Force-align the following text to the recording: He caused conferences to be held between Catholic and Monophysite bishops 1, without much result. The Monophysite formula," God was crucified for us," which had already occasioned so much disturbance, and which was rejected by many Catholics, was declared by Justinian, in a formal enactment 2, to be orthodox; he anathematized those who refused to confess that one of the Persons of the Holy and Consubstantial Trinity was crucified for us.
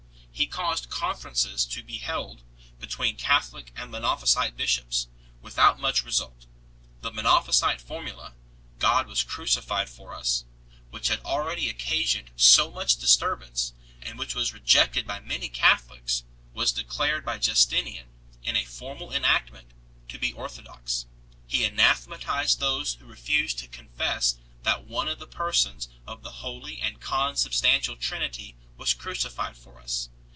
He 0.33 0.47
caused 0.47 0.89
conferences 0.89 1.65
to 1.65 1.83
be 1.83 1.99
held 1.99 2.41
between 2.79 3.15
Catholic 3.15 3.71
and 3.75 3.91
Monophysite 3.91 4.57
bishops 4.57 5.05
1, 5.41 5.43
without 5.43 5.79
much 5.79 6.03
result. 6.03 6.47
The 7.01 7.11
Monophysite 7.11 7.79
formula," 7.79 8.33
God 8.89 9.05
was 9.05 9.21
crucified 9.21 9.87
for 9.87 10.15
us," 10.15 10.43
which 10.89 11.09
had 11.09 11.19
already 11.19 11.69
occasioned 11.69 12.31
so 12.35 12.71
much 12.71 12.95
disturbance, 12.95 13.73
and 14.01 14.17
which 14.17 14.33
was 14.33 14.53
rejected 14.53 15.05
by 15.05 15.19
many 15.19 15.47
Catholics, 15.47 16.23
was 16.55 16.71
declared 16.71 17.23
by 17.23 17.37
Justinian, 17.37 18.07
in 18.41 18.55
a 18.57 18.65
formal 18.65 19.11
enactment 19.13 19.69
2, 20.09 20.13
to 20.15 20.19
be 20.19 20.33
orthodox; 20.33 21.05
he 21.45 21.65
anathematized 21.65 22.59
those 22.59 22.95
who 22.95 23.05
refused 23.05 23.59
to 23.59 23.67
confess 23.67 24.37
that 24.63 24.85
one 24.87 25.07
of 25.07 25.19
the 25.19 25.27
Persons 25.27 25.87
of 26.07 26.23
the 26.23 26.31
Holy 26.31 26.81
and 26.81 26.99
Consubstantial 26.99 27.95
Trinity 27.95 28.55
was 28.75 28.95
crucified 28.95 29.55
for 29.55 29.79
us. 29.79 30.09